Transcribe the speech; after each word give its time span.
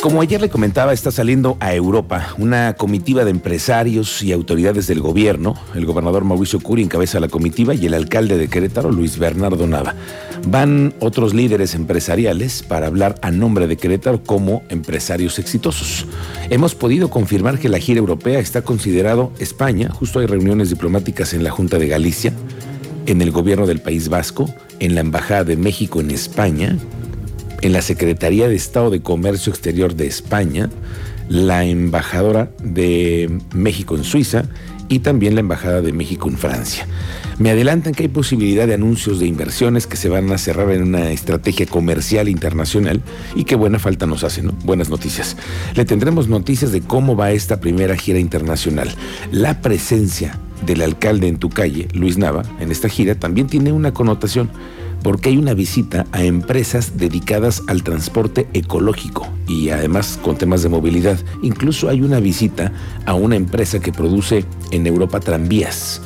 Como 0.00 0.20
ayer 0.20 0.40
le 0.40 0.48
comentaba, 0.48 0.92
está 0.92 1.10
saliendo 1.10 1.56
a 1.58 1.74
Europa 1.74 2.34
una 2.38 2.74
comitiva 2.74 3.24
de 3.24 3.32
empresarios 3.32 4.22
y 4.22 4.30
autoridades 4.30 4.86
del 4.86 5.00
gobierno. 5.00 5.56
El 5.74 5.86
gobernador 5.86 6.22
Mauricio 6.22 6.60
Curi 6.60 6.84
encabeza 6.84 7.18
la 7.18 7.26
comitiva 7.26 7.74
y 7.74 7.84
el 7.84 7.94
alcalde 7.94 8.38
de 8.38 8.46
Querétaro, 8.46 8.92
Luis 8.92 9.18
Bernardo 9.18 9.66
Nava. 9.66 9.96
Van 10.46 10.94
otros 11.00 11.34
líderes 11.34 11.74
empresariales 11.74 12.62
para 12.62 12.86
hablar 12.86 13.16
a 13.22 13.32
nombre 13.32 13.66
de 13.66 13.76
Querétaro 13.76 14.22
como 14.22 14.62
empresarios 14.68 15.40
exitosos. 15.40 16.06
Hemos 16.48 16.76
podido 16.76 17.10
confirmar 17.10 17.58
que 17.58 17.68
la 17.68 17.80
gira 17.80 17.98
europea 17.98 18.38
está 18.38 18.62
considerado 18.62 19.32
España. 19.40 19.90
Justo 19.90 20.20
hay 20.20 20.26
reuniones 20.26 20.70
diplomáticas 20.70 21.34
en 21.34 21.42
la 21.42 21.50
Junta 21.50 21.76
de 21.76 21.88
Galicia, 21.88 22.32
en 23.06 23.20
el 23.20 23.32
gobierno 23.32 23.66
del 23.66 23.80
País 23.80 24.08
Vasco, 24.08 24.48
en 24.78 24.94
la 24.94 25.00
Embajada 25.00 25.42
de 25.42 25.56
México 25.56 26.00
en 26.00 26.12
España, 26.12 26.78
en 27.60 27.72
la 27.72 27.82
Secretaría 27.82 28.48
de 28.48 28.56
Estado 28.56 28.90
de 28.90 29.00
Comercio 29.00 29.52
Exterior 29.52 29.94
de 29.94 30.06
España, 30.06 30.70
la 31.28 31.64
embajadora 31.64 32.50
de 32.62 33.30
México 33.52 33.96
en 33.96 34.04
Suiza 34.04 34.44
y 34.88 35.00
también 35.00 35.34
la 35.34 35.40
embajada 35.40 35.82
de 35.82 35.92
México 35.92 36.28
en 36.28 36.38
Francia. 36.38 36.86
Me 37.38 37.50
adelantan 37.50 37.94
que 37.94 38.04
hay 38.04 38.08
posibilidad 38.08 38.66
de 38.66 38.74
anuncios 38.74 39.20
de 39.20 39.26
inversiones 39.26 39.86
que 39.86 39.96
se 39.96 40.08
van 40.08 40.32
a 40.32 40.38
cerrar 40.38 40.70
en 40.70 40.82
una 40.82 41.10
estrategia 41.10 41.66
comercial 41.66 42.28
internacional 42.28 43.02
y 43.36 43.44
que 43.44 43.54
buena 43.54 43.78
falta 43.78 44.06
nos 44.06 44.24
hacen, 44.24 44.46
¿no? 44.46 44.52
Buenas 44.64 44.88
noticias. 44.88 45.36
Le 45.74 45.84
tendremos 45.84 46.28
noticias 46.28 46.72
de 46.72 46.80
cómo 46.80 47.16
va 47.16 47.30
esta 47.30 47.60
primera 47.60 47.96
gira 47.96 48.18
internacional. 48.18 48.88
La 49.30 49.60
presencia 49.60 50.38
del 50.66 50.82
alcalde 50.82 51.28
en 51.28 51.38
tu 51.38 51.50
calle, 51.50 51.86
Luis 51.92 52.18
Nava, 52.18 52.42
en 52.58 52.72
esta 52.72 52.88
gira 52.88 53.14
también 53.14 53.46
tiene 53.46 53.72
una 53.72 53.92
connotación 53.92 54.50
porque 55.02 55.30
hay 55.30 55.36
una 55.36 55.54
visita 55.54 56.06
a 56.12 56.24
empresas 56.24 56.96
dedicadas 56.96 57.62
al 57.66 57.82
transporte 57.82 58.48
ecológico 58.52 59.28
y 59.46 59.70
además 59.70 60.18
con 60.22 60.36
temas 60.36 60.62
de 60.62 60.68
movilidad. 60.68 61.18
Incluso 61.42 61.88
hay 61.88 62.02
una 62.02 62.20
visita 62.20 62.72
a 63.06 63.14
una 63.14 63.36
empresa 63.36 63.80
que 63.80 63.92
produce 63.92 64.44
en 64.70 64.86
Europa 64.86 65.20
tranvías, 65.20 66.00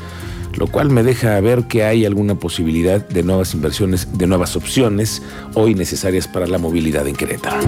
lo 0.57 0.67
cual 0.67 0.91
me 0.91 1.03
deja 1.03 1.41
ver 1.41 1.65
que 1.67 1.85
hay 1.85 2.05
alguna 2.05 2.35
posibilidad 2.35 3.07
de 3.07 3.23
nuevas 3.23 3.55
inversiones, 3.55 4.09
de 4.17 4.27
nuevas 4.27 4.57
opciones 4.57 5.23
hoy 5.55 5.75
necesarias 5.75 6.29
para 6.29 6.47
la 6.47 6.59
movilidad 6.59 7.07
en 7.09 7.17
Querétaro. 7.17 7.61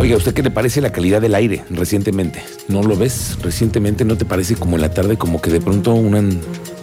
Oiga, 0.00 0.16
¿usted 0.16 0.32
qué 0.32 0.44
le 0.44 0.52
parece 0.52 0.80
la 0.80 0.92
calidad 0.92 1.20
del 1.20 1.34
aire 1.34 1.64
recientemente? 1.70 2.40
¿No 2.68 2.84
lo 2.84 2.96
ves? 2.96 3.36
Recientemente 3.42 4.04
no 4.04 4.16
te 4.16 4.24
parece 4.24 4.54
como 4.54 4.76
en 4.76 4.82
la 4.82 4.94
tarde 4.94 5.16
como 5.16 5.42
que 5.42 5.50
de 5.50 5.60
pronto 5.60 5.92
una 5.92 6.22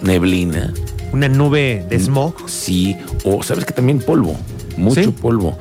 neblina, 0.01 0.73
una 1.11 1.27
nube 1.27 1.85
de 1.89 1.99
smog. 1.99 2.49
Sí, 2.49 2.95
o 3.23 3.43
sabes 3.43 3.65
que 3.65 3.73
también 3.73 3.99
polvo, 3.99 4.35
mucho 4.77 5.13
polvo. 5.13 5.57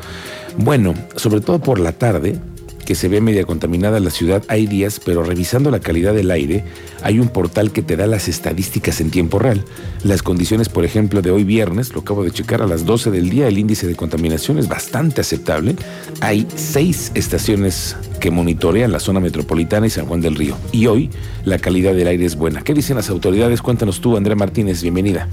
Bueno, 0.56 0.94
sobre 1.16 1.40
todo 1.40 1.58
por 1.58 1.80
la 1.80 1.92
tarde, 1.92 2.38
que 2.84 2.94
se 2.94 3.08
ve 3.08 3.20
media 3.20 3.44
contaminada 3.44 3.98
la 3.98 4.10
ciudad, 4.10 4.42
hay 4.48 4.66
días, 4.66 5.00
pero 5.04 5.22
revisando 5.22 5.70
la 5.70 5.80
calidad 5.80 6.14
del 6.14 6.30
aire, 6.30 6.64
hay 7.02 7.18
un 7.18 7.28
portal 7.28 7.72
que 7.72 7.82
te 7.82 7.96
da 7.96 8.06
las 8.06 8.28
estadísticas 8.28 9.00
en 9.00 9.10
tiempo 9.10 9.38
real. 9.38 9.64
Las 10.04 10.22
condiciones, 10.22 10.68
por 10.68 10.84
ejemplo, 10.84 11.22
de 11.22 11.30
hoy 11.30 11.44
viernes, 11.44 11.92
lo 11.94 12.00
acabo 12.00 12.24
de 12.24 12.30
checar 12.30 12.62
a 12.62 12.66
las 12.66 12.84
12 12.84 13.10
del 13.10 13.30
día, 13.30 13.48
el 13.48 13.58
índice 13.58 13.86
de 13.86 13.96
contaminación 13.96 14.58
es 14.58 14.68
bastante 14.68 15.20
aceptable. 15.20 15.76
Hay 16.20 16.46
seis 16.54 17.10
estaciones 17.14 17.96
que 18.24 18.30
monitorean 18.30 18.90
la 18.90 19.00
zona 19.00 19.20
metropolitana 19.20 19.86
y 19.86 19.90
San 19.90 20.06
Juan 20.06 20.22
del 20.22 20.34
Río. 20.34 20.56
Y 20.72 20.86
hoy 20.86 21.10
la 21.44 21.58
calidad 21.58 21.92
del 21.92 22.08
aire 22.08 22.24
es 22.24 22.36
buena. 22.36 22.62
¿Qué 22.62 22.72
dicen 22.72 22.96
las 22.96 23.10
autoridades? 23.10 23.60
Cuéntanos 23.60 24.00
tú, 24.00 24.16
Andrea 24.16 24.34
Martínez, 24.34 24.80
bienvenida. 24.80 25.28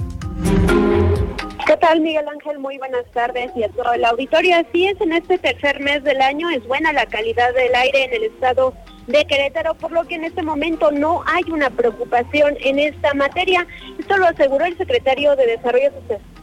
¿Qué 1.66 1.78
tal, 1.78 2.02
Miguel 2.02 2.26
Ángel? 2.28 2.60
Muy 2.60 2.78
buenas 2.80 3.06
tardes 3.14 3.50
y 3.56 3.64
a 3.64 3.70
todo 3.70 3.94
el 3.94 4.04
auditorio. 4.04 4.58
Así 4.58 4.88
es, 4.88 5.00
en 5.00 5.14
este 5.14 5.38
tercer 5.38 5.80
mes 5.80 6.04
del 6.04 6.20
año 6.20 6.50
es 6.50 6.68
buena 6.68 6.92
la 6.92 7.06
calidad 7.06 7.54
del 7.54 7.74
aire 7.74 8.04
en 8.04 8.14
el 8.14 8.24
estado 8.26 8.74
de 9.08 9.24
Querétaro, 9.24 9.74
por 9.76 9.94
lo 9.94 10.04
que 10.04 10.16
en 10.16 10.26
este 10.26 10.44
momento 10.44 10.92
no 10.92 11.24
hay 11.28 11.50
una 11.50 11.70
preocupación 11.70 12.58
en 12.60 12.78
esta 12.78 13.14
materia. 13.14 13.66
Esto 14.00 14.18
lo 14.18 14.26
aseguró 14.26 14.66
el 14.66 14.78
secretario 14.78 15.38
de 15.38 15.48
Desarrollo 15.48 15.92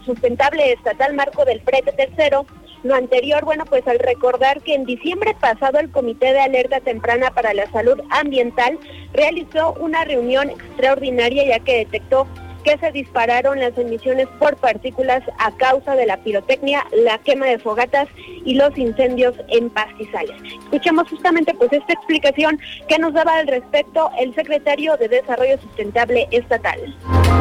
Sustentable 0.07 0.73
Estatal, 0.73 1.13
Marco 1.13 1.45
del 1.45 1.61
Frete 1.61 1.93
Tercero. 1.93 2.47
Lo 2.83 2.95
anterior, 2.95 3.45
bueno, 3.45 3.65
pues 3.65 3.87
al 3.89 3.99
recordar 3.99 4.63
que 4.63 4.75
en 4.75 4.85
diciembre 4.85 5.35
pasado 5.41 5.79
el 5.79 5.91
Comité 5.91 6.33
de 6.33 6.41
Alerta 6.41 6.81
Temprana 6.81 7.31
para 7.31 7.55
la 7.55 7.71
Salud 7.71 8.01
Ambiental 8.11 8.79
realizó 9.13 9.75
una 9.75 10.05
reunión 10.05 10.51
extraordinaria 10.51 11.45
ya 11.45 11.59
que 11.61 11.79
detectó 11.79 12.27
que 12.65 12.77
se 12.79 12.93
dispararon 12.93 13.61
las 13.61 13.77
emisiones 13.79 14.27
por 14.39 14.57
partículas 14.57 15.23
a 15.39 15.51
causa 15.57 15.95
de 15.95 16.07
la 16.07 16.19
pirotecnia, 16.19 16.85
la 16.93 17.19
quema 17.19 17.47
de 17.47 17.59
fogatas 17.59 18.09
y 18.45 18.55
los 18.55 18.77
incendios 18.77 19.35
en 19.49 19.71
pastizales. 19.71 20.37
Escuchemos 20.65 21.09
justamente 21.09 21.55
pues 21.55 21.73
esta 21.73 21.93
explicación 21.93 22.59
que 22.89 22.99
nos 22.99 23.15
daba 23.15 23.39
al 23.39 23.47
respecto 23.47 24.11
el 24.19 24.35
secretario 24.35 24.97
de 24.97 25.09
Desarrollo 25.09 25.59
Sustentable 25.61 26.29
Estatal. 26.31 26.79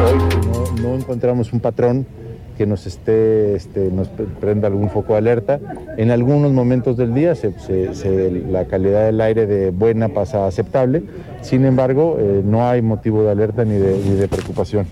Hoy 0.04 0.80
no, 0.80 0.94
encontramos 0.94 1.52
un 1.52 1.60
patrón 1.60 2.06
que 2.58 2.66
nos 2.66 2.86
esté, 2.86 3.54
este, 3.54 3.90
nos 3.90 4.08
prenda 4.40 4.66
algún 4.68 4.90
foco 4.90 5.12
de 5.14 5.18
alerta. 5.20 5.60
En 5.96 6.10
algunos 6.10 6.52
momentos 6.52 6.96
del 6.96 7.14
día 7.14 7.34
la 8.50 8.66
calidad 8.66 9.06
del 9.06 9.20
aire 9.20 9.46
de 9.46 9.70
buena 9.70 10.08
pasa 10.08 10.46
aceptable, 10.46 11.04
sin 11.40 11.64
embargo 11.64 12.18
eh, 12.18 12.42
no 12.44 12.68
hay 12.68 12.82
motivo 12.82 13.22
de 13.22 13.30
alerta 13.30 13.64
ni 13.64 13.76
de 13.76 14.28
preocupación. 14.28 14.86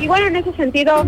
Y 0.00 0.08
bueno, 0.08 0.26
en 0.26 0.36
ese 0.36 0.52
sentido, 0.52 1.04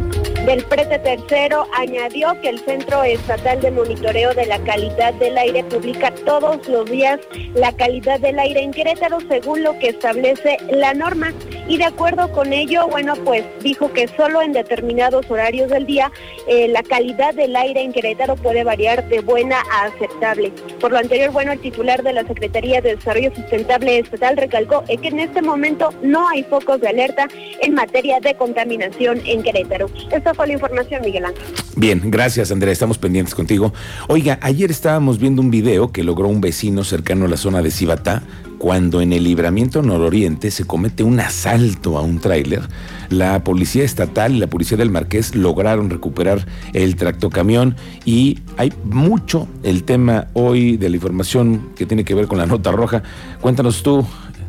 del 0.47 0.63
prete 0.65 0.99
tercero 0.99 1.67
añadió 1.73 2.39
que 2.43 2.51
el 2.51 2.59
Centro 2.59 3.03
Estatal 3.03 3.63
de 3.63 3.71
Monitoreo 3.71 4.35
de 4.35 4.45
la 4.45 4.59
Calidad 4.59 5.15
del 5.15 5.39
Aire 5.39 5.65
publica 5.65 6.13
todos 6.27 6.69
los 6.69 6.91
días 6.91 7.19
la 7.55 7.73
calidad 7.73 8.21
del 8.21 8.39
aire 8.39 8.63
en 8.63 8.73
Querétaro 8.73 9.19
según 9.29 9.63
lo 9.63 9.79
que 9.79 9.89
establece 9.89 10.59
la 10.71 10.93
norma. 10.93 11.33
Y 11.67 11.79
de 11.79 11.85
acuerdo 11.85 12.31
con 12.33 12.53
ello, 12.53 12.87
bueno, 12.89 13.15
pues 13.25 13.45
dijo 13.63 13.91
que 13.93 14.07
solo 14.09 14.43
en 14.43 14.53
determinados 14.53 15.31
horarios 15.31 15.71
del 15.71 15.87
día 15.87 16.13
eh, 16.47 16.69
la 16.69 16.83
calidad 16.83 17.33
del 17.35 17.57
aire 17.57 17.81
en 17.81 17.93
Querétaro 17.93 18.37
puede 18.37 18.65
variar 18.65 19.09
de 19.09 19.21
buena 19.21 19.63
a 19.73 19.85
aceptable. 19.85 20.53
Por 20.81 20.93
lo 20.93 20.99
anterior, 20.99 21.31
bueno, 21.31 21.53
el 21.53 21.61
titular 21.61 22.03
de 22.03 22.13
la 22.13 22.27
Secretaría 22.27 22.83
de 22.83 22.97
Desarrollo 22.97 23.35
Sustentable 23.35 23.99
Estatal 23.99 24.37
recalcó 24.37 24.85
que 24.85 25.09
en 25.09 25.21
este 25.21 25.41
momento 25.41 25.91
no 26.03 26.29
hay 26.29 26.43
focos 26.43 26.81
de 26.81 26.89
alerta 26.89 27.29
en 27.61 27.75
materia 27.75 28.21
de 28.21 28.35
contaminación 28.35 29.23
en 29.25 29.43
Querétaro. 29.43 29.87
Esta 30.11 30.34
fue 30.35 30.47
la 30.47 30.55
información, 30.55 31.03
Miguel 31.03 31.25
Ángel. 31.27 31.43
Bien, 31.77 32.01
gracias 32.05 32.51
Andrea, 32.51 32.73
estamos 32.73 32.99
pendientes 32.99 33.35
contigo. 33.35 33.73
Oiga, 34.09 34.39
ayer 34.43 34.71
estábamos 34.71 35.19
viendo 35.19 35.43
un 35.43 35.51
video 35.51 35.93
que 35.93 36.03
logró 36.03 36.29
un 36.29 36.41
vecino 36.41 36.85
cercano 36.85 37.27
a 37.27 37.29
la 37.29 37.37
zona 37.37 37.63
de 37.63 37.71
Cibatá, 37.71 38.23
cuando 38.59 39.01
en 39.01 39.13
el 39.13 39.25
libramiento 39.25 39.83
nororiente 39.83 40.51
se 40.51 40.65
comete 40.65 41.03
un 41.03 41.21
asalto 41.21 41.99
a 41.99 42.03
un 42.03 42.19
tráiler. 42.19 42.63
La 43.11 43.45
policía 43.45 43.85
estatal 43.85 44.35
y 44.35 44.39
la 44.39 44.47
policía 44.47 44.79
del 44.79 44.91
Marqués 44.91 45.35
lograron 45.35 45.91
recuperar 45.91 46.47
el 46.73 46.97
tractocamión 46.97 47.77
y 48.05 48.39
hay 48.57 48.73
mucho 48.85 49.49
el 49.63 49.85
tema 49.85 50.29
hoy 50.33 50.77
de 50.77 50.89
la 50.89 50.97
información 50.97 51.71
que 51.77 51.87
tiene 51.87 52.05
que 52.05 52.15
ver 52.15 52.27
con 52.27 52.39
la 52.39 52.47
nota 52.47 52.73
roja. 52.73 53.03
Cuéntanos 53.41 53.83
tú, 53.83 54.07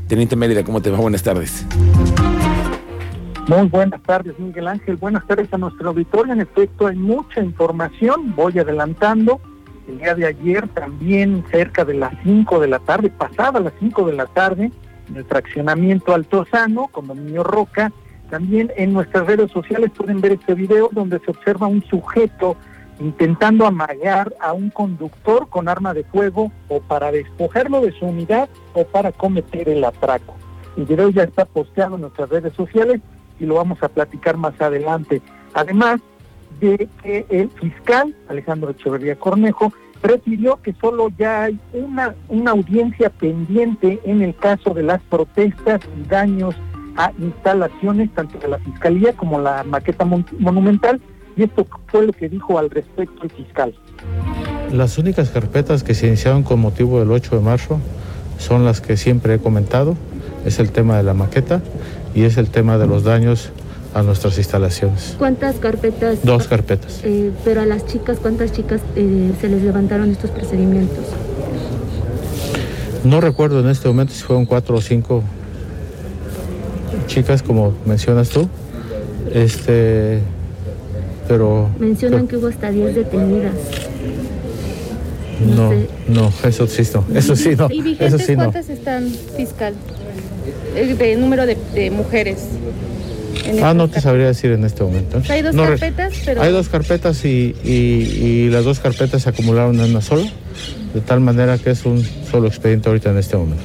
Teniente 0.07 0.35
Mérida, 0.35 0.63
¿cómo 0.63 0.81
te 0.81 0.91
va? 0.91 0.99
Buenas 0.99 1.23
tardes. 1.23 1.65
Muy 3.47 3.67
buenas 3.67 4.01
tardes, 4.01 4.39
Miguel 4.39 4.67
Ángel. 4.67 4.95
Buenas 4.95 5.27
tardes 5.27 5.53
a 5.53 5.59
nuestro 5.59 5.89
auditorio. 5.89 6.33
En 6.33 6.41
efecto, 6.41 6.87
hay 6.87 6.95
mucha 6.95 7.41
información. 7.41 8.33
Voy 8.35 8.57
adelantando. 8.57 9.39
El 9.87 9.99
día 9.99 10.15
de 10.15 10.25
ayer, 10.25 10.67
también 10.69 11.45
cerca 11.51 11.85
de 11.85 11.93
las 11.93 12.15
5 12.23 12.59
de 12.59 12.67
la 12.67 12.79
tarde, 12.79 13.11
pasada 13.11 13.59
las 13.59 13.73
5 13.79 14.07
de 14.07 14.13
la 14.13 14.25
tarde, 14.25 14.71
en 15.07 15.15
el 15.15 15.25
fraccionamiento 15.25 16.15
Altozano, 16.15 16.87
condominio 16.87 17.43
Roca, 17.43 17.91
también 18.31 18.71
en 18.77 18.93
nuestras 18.93 19.27
redes 19.27 19.51
sociales 19.51 19.91
pueden 19.95 20.21
ver 20.21 20.31
este 20.31 20.55
video 20.55 20.89
donde 20.91 21.19
se 21.19 21.29
observa 21.29 21.67
un 21.67 21.83
sujeto 21.83 22.57
intentando 22.99 23.67
amagar 23.67 24.33
a 24.41 24.53
un 24.53 24.71
conductor 24.71 25.47
con 25.49 25.69
arma 25.69 25.93
de 25.93 26.03
fuego 26.05 26.51
o 26.67 26.81
para 26.81 27.11
despojarlo 27.11 27.81
de 27.81 27.91
su 27.91 28.07
unidad 28.07 28.49
o 28.73 28.85
para 28.85 29.11
cometer 29.11 29.69
el 29.69 29.83
atraco. 29.83 30.35
El 30.77 30.85
video 30.85 31.09
ya 31.09 31.23
está 31.23 31.45
posteado 31.45 31.93
en 31.95 32.01
nuestras 32.01 32.29
redes 32.29 32.53
sociales 32.55 33.01
y 33.39 33.45
lo 33.45 33.55
vamos 33.55 33.81
a 33.81 33.89
platicar 33.89 34.37
más 34.37 34.59
adelante. 34.59 35.21
Además 35.53 36.01
de 36.59 36.87
que 37.03 37.25
el 37.29 37.49
fiscal 37.49 38.15
Alejandro 38.29 38.71
Echeverría 38.71 39.15
Cornejo 39.15 39.73
refirió 40.01 40.61
que 40.61 40.73
solo 40.73 41.09
ya 41.17 41.43
hay 41.43 41.59
una, 41.73 42.15
una 42.29 42.51
audiencia 42.51 43.09
pendiente 43.09 43.99
en 44.05 44.21
el 44.21 44.35
caso 44.35 44.73
de 44.73 44.83
las 44.83 45.01
protestas 45.03 45.81
y 45.97 46.07
daños 46.07 46.55
a 46.97 47.11
instalaciones, 47.19 48.13
tanto 48.13 48.37
de 48.39 48.47
la 48.47 48.59
Fiscalía 48.59 49.13
como 49.13 49.39
la 49.39 49.63
maqueta 49.63 50.05
monumental, 50.05 51.01
y 51.35 51.43
esto 51.43 51.67
fue 51.87 52.05
lo 52.05 52.13
que 52.13 52.29
dijo 52.29 52.57
al 52.57 52.69
respecto 52.69 53.23
el 53.23 53.31
fiscal. 53.31 53.75
Las 54.71 54.97
únicas 54.97 55.29
carpetas 55.29 55.83
que 55.83 55.93
se 55.93 56.07
iniciaron 56.07 56.43
con 56.43 56.59
motivo 56.59 56.99
del 56.99 57.11
8 57.11 57.35
de 57.35 57.41
marzo 57.41 57.79
son 58.37 58.63
las 58.63 58.81
que 58.81 58.95
siempre 58.95 59.35
he 59.35 59.39
comentado. 59.39 59.95
Es 60.45 60.59
el 60.59 60.71
tema 60.71 60.97
de 60.97 61.03
la 61.03 61.13
maqueta 61.13 61.61
y 62.15 62.23
es 62.23 62.37
el 62.37 62.49
tema 62.49 62.77
de 62.77 62.87
los 62.87 63.03
daños 63.03 63.49
a 63.93 64.01
nuestras 64.01 64.37
instalaciones. 64.37 65.15
¿Cuántas 65.19 65.57
carpetas? 65.57 66.19
Dos 66.23 66.47
carpetas. 66.47 67.01
Eh, 67.03 67.31
pero 67.43 67.61
a 67.61 67.65
las 67.65 67.85
chicas, 67.85 68.17
¿cuántas 68.21 68.51
chicas 68.51 68.81
eh, 68.95 69.31
se 69.39 69.49
les 69.49 69.61
levantaron 69.61 70.09
estos 70.09 70.31
procedimientos? 70.31 71.05
No 73.03 73.21
recuerdo 73.21 73.59
en 73.59 73.69
este 73.69 73.87
momento 73.87 74.13
si 74.13 74.23
fueron 74.23 74.45
cuatro 74.45 74.77
o 74.77 74.81
cinco 74.81 75.23
chicas, 77.07 77.43
como 77.43 77.73
mencionas 77.85 78.29
tú. 78.29 78.49
Este, 79.33 80.19
pero. 81.27 81.69
Mencionan 81.79 82.27
que 82.27 82.37
hubo 82.37 82.47
hasta 82.47 82.71
10 82.71 82.95
detenidas. 82.95 83.53
No, 85.55 85.71
no, 86.07 86.31
eso 86.47 86.65
sí 86.67 86.83
no. 86.93 87.05
Eso 87.13 87.35
sí 87.35 87.55
no. 87.55 87.67
¿Y 87.71 87.81
vigentes 87.81 88.13
eso 88.13 88.25
sí 88.25 88.35
no. 88.35 88.43
cuántas 88.45 88.69
están, 88.69 89.09
fiscal? 89.35 89.73
El 90.75 90.97
de 90.97 91.15
número 91.15 91.45
de, 91.45 91.57
de 91.73 91.91
mujeres. 91.91 92.47
en 93.45 93.51
Ah, 93.51 93.53
estas 93.55 93.75
no 93.75 93.87
te 93.89 94.01
sabría 94.01 94.27
decir 94.27 94.51
en 94.51 94.63
este 94.63 94.83
momento. 94.83 95.21
Hay 95.29 95.41
dos 95.41 95.53
No 95.55 95.63
carpetas, 95.63 96.13
pero. 96.25 96.41
Hay 96.41 96.51
dos 96.51 96.69
carpetas 96.69 97.23
y, 97.25 97.55
y- 97.63 97.69
y 98.23 98.49
las 98.49 98.63
dos 98.65 98.79
carpetas 98.79 99.23
se 99.23 99.29
acumularon 99.29 99.79
en 99.79 99.91
una 99.91 100.01
sola, 100.01 100.25
de 100.93 101.01
tal 101.01 101.19
manera 101.19 101.57
que 101.57 101.71
es 101.71 101.85
un 101.85 102.01
solo 102.03 102.47
expediente 102.47 102.89
ahorita 102.89 103.11
en 103.11 103.17
este 103.17 103.37
momento. 103.37 103.63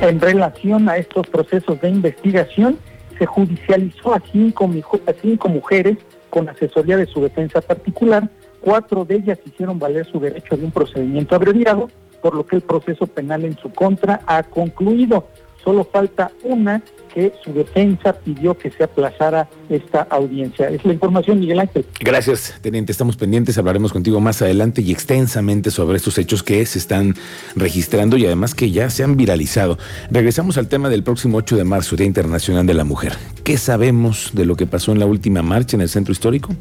En 0.00 0.20
relación 0.20 0.88
a 0.88 0.96
estos 0.98 1.26
procesos 1.26 1.80
de 1.80 1.88
investigación, 1.88 2.78
se 3.18 3.26
judicializó 3.26 4.14
a 4.14 4.22
cinco, 4.30 4.70
a 5.06 5.12
cinco 5.20 5.48
mujeres 5.48 5.96
con 6.30 6.48
asesoría 6.48 6.96
de 6.96 7.06
su 7.06 7.22
defensa 7.22 7.60
particular. 7.60 8.28
Cuatro 8.60 9.04
de 9.04 9.16
ellas 9.16 9.38
hicieron 9.46 9.78
valer 9.78 10.06
su 10.06 10.20
derecho 10.20 10.56
de 10.56 10.64
un 10.64 10.70
procedimiento 10.70 11.34
abreviado, 11.34 11.88
por 12.26 12.34
lo 12.34 12.44
que 12.44 12.56
el 12.56 12.62
proceso 12.62 13.06
penal 13.06 13.44
en 13.44 13.56
su 13.56 13.70
contra 13.70 14.20
ha 14.26 14.42
concluido. 14.42 15.28
Solo 15.62 15.84
falta 15.84 16.32
una 16.42 16.82
que 17.14 17.32
su 17.44 17.52
defensa 17.52 18.14
pidió 18.14 18.58
que 18.58 18.68
se 18.68 18.82
aplazara 18.82 19.48
esta 19.68 20.02
audiencia. 20.10 20.68
Es 20.68 20.84
la 20.84 20.92
información, 20.92 21.38
Miguel 21.38 21.60
Ángel. 21.60 21.86
Gracias, 22.00 22.58
teniente. 22.62 22.90
Estamos 22.90 23.16
pendientes. 23.16 23.58
Hablaremos 23.58 23.92
contigo 23.92 24.18
más 24.18 24.42
adelante 24.42 24.82
y 24.82 24.90
extensamente 24.90 25.70
sobre 25.70 25.98
estos 25.98 26.18
hechos 26.18 26.42
que 26.42 26.66
se 26.66 26.80
están 26.80 27.14
registrando 27.54 28.16
y 28.16 28.26
además 28.26 28.56
que 28.56 28.72
ya 28.72 28.90
se 28.90 29.04
han 29.04 29.16
viralizado. 29.16 29.78
Regresamos 30.10 30.58
al 30.58 30.66
tema 30.66 30.88
del 30.88 31.04
próximo 31.04 31.38
8 31.38 31.58
de 31.58 31.62
marzo, 31.64 31.94
Día 31.94 32.08
Internacional 32.08 32.66
de 32.66 32.74
la 32.74 32.82
Mujer. 32.82 33.12
¿Qué 33.44 33.56
sabemos 33.56 34.32
de 34.32 34.46
lo 34.46 34.56
que 34.56 34.66
pasó 34.66 34.90
en 34.90 34.98
la 34.98 35.06
última 35.06 35.42
marcha 35.42 35.76
en 35.76 35.80
el 35.80 35.88
centro 35.88 36.10
histórico? 36.10 36.56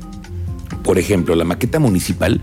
Por 0.83 0.99
ejemplo, 0.99 1.33
la 1.33 1.43
maqueta 1.43 1.79
municipal, 1.79 2.39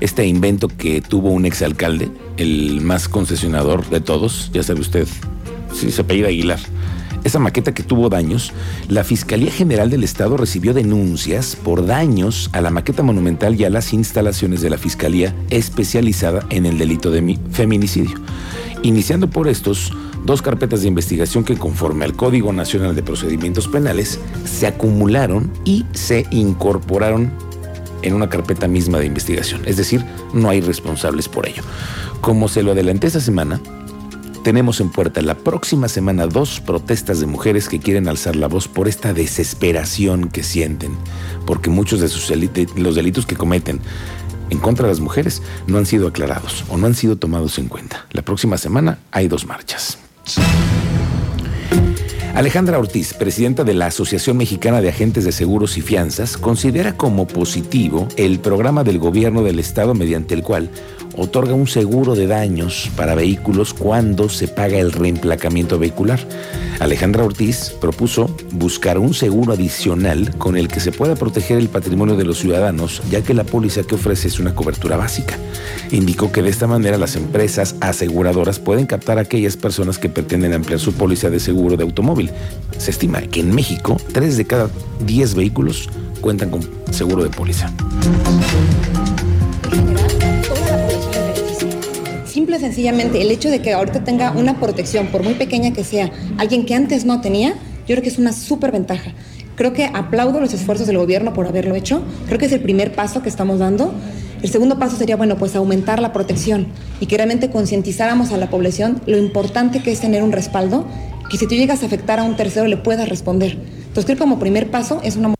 este 0.00 0.26
invento 0.26 0.68
que 0.68 1.00
tuvo 1.00 1.30
un 1.30 1.46
exalcalde, 1.46 2.10
el 2.36 2.80
más 2.80 3.08
concesionador 3.08 3.88
de 3.90 4.00
todos, 4.00 4.50
ya 4.52 4.62
sabe 4.62 4.80
usted, 4.80 5.06
sí, 5.72 5.90
se 5.90 6.02
apellida 6.02 6.28
Aguilar. 6.28 6.58
Esa 7.24 7.38
maqueta 7.38 7.72
que 7.72 7.82
tuvo 7.82 8.10
daños, 8.10 8.52
la 8.88 9.02
Fiscalía 9.02 9.50
General 9.50 9.88
del 9.88 10.04
Estado 10.04 10.36
recibió 10.36 10.74
denuncias 10.74 11.56
por 11.56 11.86
daños 11.86 12.50
a 12.52 12.60
la 12.60 12.68
maqueta 12.68 13.02
monumental 13.02 13.58
y 13.58 13.64
a 13.64 13.70
las 13.70 13.94
instalaciones 13.94 14.60
de 14.60 14.68
la 14.68 14.76
Fiscalía 14.76 15.34
especializada 15.48 16.44
en 16.50 16.66
el 16.66 16.76
delito 16.76 17.10
de 17.10 17.22
mi- 17.22 17.38
feminicidio. 17.50 18.18
Iniciando 18.82 19.30
por 19.30 19.48
estos, 19.48 19.90
dos 20.26 20.42
carpetas 20.42 20.82
de 20.82 20.88
investigación 20.88 21.44
que 21.44 21.56
conforme 21.56 22.04
al 22.04 22.12
Código 22.14 22.52
Nacional 22.52 22.94
de 22.94 23.02
Procedimientos 23.02 23.68
Penales 23.68 24.20
se 24.44 24.66
acumularon 24.66 25.50
y 25.64 25.86
se 25.92 26.26
incorporaron 26.30 27.32
en 28.04 28.14
una 28.14 28.28
carpeta 28.28 28.68
misma 28.68 28.98
de 28.98 29.06
investigación. 29.06 29.62
Es 29.64 29.76
decir, 29.76 30.04
no 30.32 30.50
hay 30.50 30.60
responsables 30.60 31.28
por 31.28 31.48
ello. 31.48 31.62
Como 32.20 32.48
se 32.48 32.62
lo 32.62 32.72
adelanté 32.72 33.06
esta 33.08 33.20
semana, 33.20 33.60
tenemos 34.44 34.80
en 34.80 34.90
puerta 34.90 35.22
la 35.22 35.34
próxima 35.34 35.88
semana 35.88 36.26
dos 36.26 36.60
protestas 36.60 37.18
de 37.18 37.26
mujeres 37.26 37.68
que 37.68 37.80
quieren 37.80 38.06
alzar 38.06 38.36
la 38.36 38.46
voz 38.46 38.68
por 38.68 38.88
esta 38.88 39.14
desesperación 39.14 40.28
que 40.28 40.42
sienten, 40.42 40.96
porque 41.46 41.70
muchos 41.70 42.00
de 42.00 42.08
sus 42.08 42.28
de 42.28 42.68
los 42.76 42.94
delitos 42.94 43.24
que 43.24 43.36
cometen 43.36 43.80
en 44.50 44.58
contra 44.58 44.86
de 44.86 44.92
las 44.92 45.00
mujeres 45.00 45.42
no 45.66 45.78
han 45.78 45.86
sido 45.86 46.08
aclarados 46.08 46.64
o 46.68 46.76
no 46.76 46.86
han 46.86 46.94
sido 46.94 47.16
tomados 47.16 47.58
en 47.58 47.68
cuenta. 47.68 48.06
La 48.12 48.22
próxima 48.22 48.58
semana 48.58 48.98
hay 49.12 49.28
dos 49.28 49.46
marchas. 49.46 49.98
Alejandra 52.34 52.80
Ortiz, 52.80 53.14
presidenta 53.14 53.62
de 53.62 53.74
la 53.74 53.86
Asociación 53.86 54.36
Mexicana 54.36 54.80
de 54.80 54.88
Agentes 54.88 55.24
de 55.24 55.30
Seguros 55.30 55.78
y 55.78 55.82
Fianzas, 55.82 56.36
considera 56.36 56.96
como 56.96 57.28
positivo 57.28 58.08
el 58.16 58.40
programa 58.40 58.82
del 58.82 58.98
gobierno 58.98 59.44
del 59.44 59.60
estado 59.60 59.94
mediante 59.94 60.34
el 60.34 60.42
cual 60.42 60.68
otorga 61.16 61.54
un 61.54 61.66
seguro 61.66 62.14
de 62.14 62.26
daños 62.26 62.90
para 62.96 63.14
vehículos 63.14 63.74
cuando 63.74 64.28
se 64.28 64.48
paga 64.48 64.78
el 64.78 64.92
reemplacamiento 64.92 65.78
vehicular. 65.78 66.20
Alejandra 66.80 67.24
Ortiz 67.24 67.70
propuso 67.80 68.34
buscar 68.52 68.98
un 68.98 69.14
seguro 69.14 69.52
adicional 69.52 70.34
con 70.38 70.56
el 70.56 70.68
que 70.68 70.80
se 70.80 70.92
pueda 70.92 71.14
proteger 71.14 71.58
el 71.58 71.68
patrimonio 71.68 72.16
de 72.16 72.24
los 72.24 72.38
ciudadanos, 72.38 73.02
ya 73.10 73.22
que 73.22 73.34
la 73.34 73.44
póliza 73.44 73.84
que 73.84 73.94
ofrece 73.94 74.28
es 74.28 74.40
una 74.40 74.54
cobertura 74.54 74.96
básica. 74.96 75.38
Indicó 75.90 76.32
que 76.32 76.42
de 76.42 76.50
esta 76.50 76.66
manera 76.66 76.98
las 76.98 77.16
empresas 77.16 77.76
aseguradoras 77.80 78.58
pueden 78.58 78.86
captar 78.86 79.18
a 79.18 79.22
aquellas 79.22 79.56
personas 79.56 79.98
que 79.98 80.08
pretenden 80.08 80.52
ampliar 80.52 80.80
su 80.80 80.92
póliza 80.94 81.30
de 81.30 81.40
seguro 81.40 81.76
de 81.76 81.84
automóvil. 81.84 82.30
Se 82.78 82.90
estima 82.90 83.20
que 83.22 83.40
en 83.40 83.54
México, 83.54 83.96
3 84.12 84.36
de 84.36 84.44
cada 84.44 84.70
10 85.06 85.34
vehículos 85.34 85.88
cuentan 86.20 86.50
con 86.50 86.62
seguro 86.90 87.22
de 87.22 87.30
póliza. 87.30 87.72
Sencillamente 92.60 93.20
el 93.20 93.30
hecho 93.30 93.50
de 93.50 93.60
que 93.60 93.72
ahorita 93.72 94.04
tenga 94.04 94.30
una 94.30 94.58
protección, 94.60 95.08
por 95.08 95.22
muy 95.22 95.34
pequeña 95.34 95.72
que 95.72 95.82
sea, 95.82 96.10
alguien 96.38 96.64
que 96.64 96.74
antes 96.74 97.04
no 97.04 97.20
tenía, 97.20 97.50
yo 97.86 97.94
creo 97.94 98.02
que 98.02 98.08
es 98.08 98.18
una 98.18 98.32
súper 98.32 98.70
ventaja. 98.70 99.12
Creo 99.56 99.72
que 99.72 99.84
aplaudo 99.92 100.40
los 100.40 100.54
esfuerzos 100.54 100.86
del 100.86 100.98
gobierno 100.98 101.32
por 101.32 101.46
haberlo 101.46 101.74
hecho. 101.74 102.02
Creo 102.26 102.38
que 102.38 102.46
es 102.46 102.52
el 102.52 102.60
primer 102.60 102.92
paso 102.92 103.22
que 103.22 103.28
estamos 103.28 103.58
dando. 103.58 103.92
El 104.42 104.50
segundo 104.50 104.78
paso 104.78 104.96
sería, 104.96 105.16
bueno, 105.16 105.36
pues 105.36 105.54
aumentar 105.56 106.00
la 106.00 106.12
protección 106.12 106.68
y 107.00 107.06
que 107.06 107.16
realmente 107.16 107.50
concientizáramos 107.50 108.32
a 108.32 108.36
la 108.36 108.50
población 108.50 109.00
lo 109.06 109.18
importante 109.18 109.82
que 109.82 109.92
es 109.92 110.00
tener 110.00 110.22
un 110.22 110.32
respaldo, 110.32 110.86
que 111.30 111.36
si 111.36 111.46
tú 111.46 111.54
llegas 111.54 111.82
a 111.82 111.86
afectar 111.86 112.18
a 112.18 112.22
un 112.22 112.36
tercero 112.36 112.66
le 112.66 112.76
puedas 112.76 113.08
responder. 113.08 113.52
Entonces 113.52 114.04
creo 114.04 114.16
que 114.16 114.20
como 114.20 114.38
primer 114.38 114.70
paso 114.70 115.00
es 115.02 115.16
una 115.16 115.34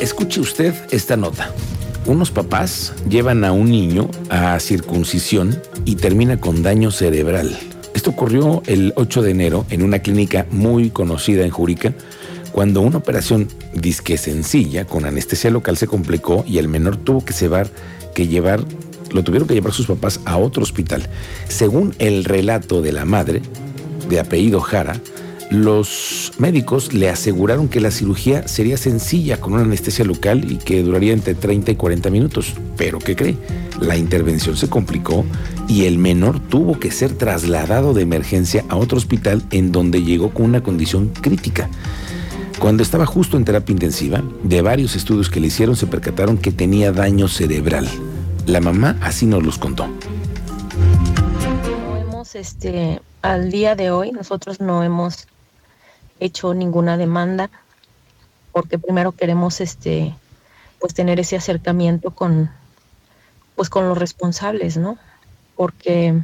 Escuche 0.00 0.40
usted 0.40 0.74
esta 0.90 1.16
nota. 1.16 1.52
Unos 2.10 2.32
papás 2.32 2.92
llevan 3.08 3.44
a 3.44 3.52
un 3.52 3.70
niño 3.70 4.10
a 4.30 4.58
circuncisión 4.58 5.62
y 5.84 5.94
termina 5.94 6.40
con 6.40 6.64
daño 6.64 6.90
cerebral. 6.90 7.56
Esto 7.94 8.10
ocurrió 8.10 8.64
el 8.66 8.92
8 8.96 9.22
de 9.22 9.30
enero 9.30 9.64
en 9.70 9.84
una 9.84 10.00
clínica 10.00 10.44
muy 10.50 10.90
conocida 10.90 11.44
en 11.44 11.52
Jurica, 11.52 11.94
cuando 12.50 12.80
una 12.80 12.98
operación 12.98 13.46
disque 13.74 14.18
sencilla 14.18 14.86
con 14.86 15.04
anestesia 15.04 15.52
local 15.52 15.76
se 15.76 15.86
complicó 15.86 16.44
y 16.48 16.58
el 16.58 16.66
menor 16.66 16.96
tuvo 16.96 17.24
que 17.24 17.32
llevar, 17.32 17.70
que 18.12 18.26
llevar, 18.26 18.64
lo 19.12 19.22
tuvieron 19.22 19.46
que 19.46 19.54
llevar 19.54 19.72
sus 19.72 19.86
papás 19.86 20.18
a 20.24 20.36
otro 20.36 20.64
hospital. 20.64 21.06
Según 21.46 21.94
el 22.00 22.24
relato 22.24 22.82
de 22.82 22.90
la 22.90 23.04
madre, 23.04 23.40
de 24.08 24.18
apellido 24.18 24.60
Jara, 24.60 25.00
los 25.50 26.32
médicos 26.38 26.92
le 26.92 27.10
aseguraron 27.10 27.68
que 27.68 27.80
la 27.80 27.90
cirugía 27.90 28.46
sería 28.46 28.76
sencilla 28.76 29.40
con 29.40 29.54
una 29.54 29.62
anestesia 29.62 30.04
local 30.04 30.50
y 30.50 30.56
que 30.56 30.82
duraría 30.82 31.12
entre 31.12 31.34
30 31.34 31.72
y 31.72 31.76
40 31.76 32.08
minutos. 32.10 32.54
Pero 32.76 33.00
¿qué 33.00 33.16
cree? 33.16 33.36
La 33.80 33.96
intervención 33.96 34.56
se 34.56 34.68
complicó 34.70 35.24
y 35.68 35.86
el 35.86 35.98
menor 35.98 36.38
tuvo 36.38 36.78
que 36.78 36.92
ser 36.92 37.14
trasladado 37.14 37.94
de 37.94 38.02
emergencia 38.02 38.64
a 38.68 38.76
otro 38.76 38.96
hospital 38.96 39.42
en 39.50 39.72
donde 39.72 40.02
llegó 40.04 40.30
con 40.30 40.46
una 40.46 40.62
condición 40.62 41.08
crítica. 41.08 41.68
Cuando 42.60 42.82
estaba 42.82 43.06
justo 43.06 43.36
en 43.36 43.44
terapia 43.44 43.72
intensiva, 43.72 44.22
de 44.44 44.62
varios 44.62 44.94
estudios 44.94 45.30
que 45.30 45.40
le 45.40 45.48
hicieron 45.48 45.74
se 45.74 45.86
percataron 45.86 46.38
que 46.38 46.52
tenía 46.52 46.92
daño 46.92 47.26
cerebral. 47.26 47.88
La 48.46 48.60
mamá 48.60 48.98
así 49.00 49.26
nos 49.26 49.42
los 49.42 49.58
contó. 49.58 49.88
Este, 52.32 53.02
al 53.20 53.50
día 53.50 53.74
de 53.74 53.90
hoy, 53.90 54.12
nosotros 54.12 54.60
no 54.60 54.82
hemos 54.82 55.26
hecho 56.20 56.54
ninguna 56.54 56.96
demanda 56.96 57.50
porque 58.52 58.78
primero 58.78 59.12
queremos, 59.12 59.60
este, 59.60 60.14
pues 60.78 60.94
tener 60.94 61.20
ese 61.20 61.36
acercamiento 61.36 62.10
con, 62.10 62.50
pues 63.56 63.68
con 63.68 63.88
los 63.88 63.98
responsables, 63.98 64.76
¿no? 64.76 64.98
Porque, 65.56 66.20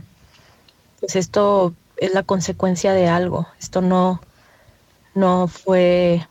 pues 1.01 1.17
esto 1.17 1.75
es 1.97 2.13
la 2.15 2.23
consecuencia 2.23 2.93
de 2.93 3.09
algo. 3.09 3.47
Esto 3.61 3.81
no, 3.81 4.21
no 5.15 5.47
fue 5.49 6.27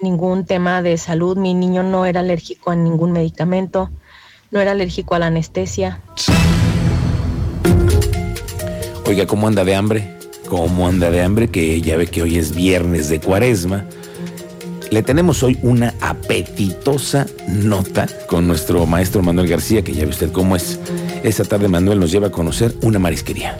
ningún 0.00 0.44
tema 0.44 0.82
de 0.82 0.96
salud. 0.98 1.36
Mi 1.36 1.54
niño 1.54 1.82
no 1.82 2.06
era 2.06 2.20
alérgico 2.20 2.70
a 2.70 2.76
ningún 2.76 3.12
medicamento, 3.12 3.90
no 4.50 4.60
era 4.60 4.72
alérgico 4.72 5.14
a 5.14 5.18
la 5.18 5.26
anestesia. 5.26 6.00
Oiga, 9.06 9.26
¿cómo 9.26 9.48
anda 9.48 9.64
de 9.64 9.74
hambre? 9.74 10.13
¿Cómo 10.48 10.86
anda 10.88 11.10
de 11.10 11.22
hambre? 11.22 11.48
Que 11.48 11.80
ya 11.80 11.96
ve 11.96 12.06
que 12.06 12.22
hoy 12.22 12.38
es 12.38 12.54
viernes 12.54 13.08
de 13.08 13.20
cuaresma. 13.20 13.84
le 14.90 15.02
tenemos 15.02 15.42
hoy 15.42 15.58
una 15.62 15.94
apetitosa 16.00 17.26
nota 17.48 18.06
con 18.28 18.46
nuestro 18.46 18.86
maestro 18.86 19.22
Manuel 19.22 19.48
García, 19.48 19.82
que 19.82 19.92
ya 19.92 20.04
ve 20.04 20.10
usted 20.10 20.30
cómo 20.30 20.54
es. 20.54 20.78
Esta 21.24 21.44
tarde 21.44 21.68
Manuel 21.68 21.98
nos 21.98 22.12
lleva 22.12 22.28
a 22.28 22.30
conocer 22.30 22.74
una 22.82 22.98
marisquería. 22.98 23.58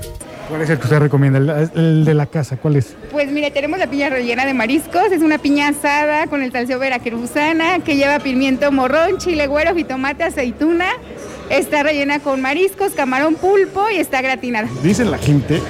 ¿Cuál 0.48 0.60
es 0.60 0.70
el 0.70 0.78
que 0.78 0.84
usted 0.84 0.98
recomienda? 0.98 1.38
El, 1.38 1.70
el 1.74 2.04
de 2.04 2.14
la 2.14 2.26
casa, 2.26 2.58
¿cuál 2.58 2.76
es? 2.76 2.94
Pues 3.10 3.32
mire, 3.32 3.50
tenemos 3.50 3.78
la 3.78 3.88
piña 3.88 4.10
rellena 4.10 4.44
de 4.44 4.52
mariscos, 4.52 5.10
es 5.10 5.22
una 5.22 5.38
piña 5.38 5.68
asada 5.68 6.26
con 6.26 6.42
el 6.42 6.52
salseo 6.52 6.78
veracruzana 6.78 7.80
que 7.80 7.96
lleva 7.96 8.18
pimiento 8.18 8.70
morrón, 8.70 9.16
chile 9.18 9.46
güero, 9.46 9.74
jitomate, 9.74 10.22
aceituna. 10.22 10.86
Está 11.50 11.82
rellena 11.82 12.20
con 12.20 12.40
mariscos, 12.40 12.92
camarón 12.92 13.34
pulpo 13.34 13.86
y 13.90 13.96
está 13.96 14.22
gratinada. 14.22 14.68
Dicen 14.82 15.10
la 15.10 15.18
gente 15.18 15.60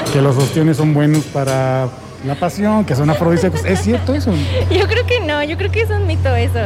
Ajá. 0.00 0.12
que 0.12 0.20
los 0.22 0.36
ostiones 0.36 0.76
son 0.76 0.94
buenos 0.94 1.24
para 1.24 1.88
la 2.26 2.34
pasión, 2.34 2.84
que 2.84 2.94
son 2.94 3.10
afrodisíacos. 3.10 3.64
¿Es 3.64 3.80
cierto 3.80 4.14
eso? 4.14 4.32
Yo 4.70 4.86
creo 4.86 5.06
que 5.06 5.20
no, 5.20 5.42
yo 5.42 5.56
creo 5.56 5.70
que 5.70 5.82
es 5.82 5.90
un 5.90 6.06
mito 6.06 6.34
eso. 6.34 6.58